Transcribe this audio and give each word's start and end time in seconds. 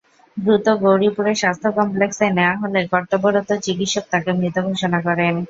দ্রুত 0.37 0.67
গৌরীপুর 0.81 1.25
স্বাস্থ্য 1.41 1.69
কমপ্লেক্সে 1.77 2.27
নেওয়া 2.37 2.55
হলে 2.61 2.79
কর্তব্যরত 2.93 3.49
চিকিত্সক 3.65 4.05
তাকে 4.13 4.29
মৃত 4.39 4.55
ঘোষণা 4.67 4.99
করেন। 5.07 5.33